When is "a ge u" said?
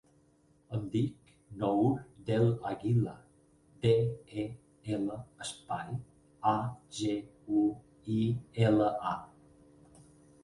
6.53-7.67